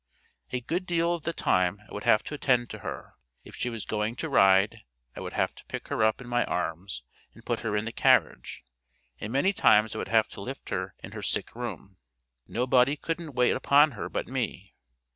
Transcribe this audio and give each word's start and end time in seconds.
A 0.51 0.61
good 0.61 0.87
deal 0.87 1.13
of 1.13 1.21
the 1.25 1.31
time 1.31 1.79
I 1.87 1.93
would 1.93 2.05
have 2.05 2.23
to 2.23 2.33
attend 2.33 2.71
to 2.71 2.79
her. 2.79 3.13
If 3.43 3.55
she 3.55 3.69
was 3.69 3.85
going 3.85 4.15
to 4.15 4.29
ride, 4.29 4.79
I 5.15 5.19
would 5.19 5.33
have 5.33 5.53
to 5.53 5.65
pick 5.65 5.89
her 5.89 6.03
up 6.03 6.19
in 6.19 6.27
my 6.27 6.43
arms 6.45 7.03
and 7.35 7.45
put 7.45 7.59
her 7.59 7.77
in 7.77 7.85
the 7.85 7.91
carriage, 7.91 8.63
and 9.19 9.31
many 9.31 9.53
times 9.53 9.93
I 9.93 9.99
would 9.99 10.07
have 10.07 10.27
to 10.29 10.41
lift 10.41 10.69
her 10.69 10.95
in 11.03 11.11
her 11.11 11.21
sick 11.21 11.53
room. 11.55 11.97
No 12.47 12.65
body 12.65 12.95
couldn't 12.95 13.35
wait 13.35 13.55
upon 13.55 13.91
her 13.91 14.09
but 14.09 14.27
me. 14.27 14.73